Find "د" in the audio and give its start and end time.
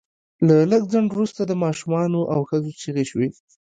1.45-1.51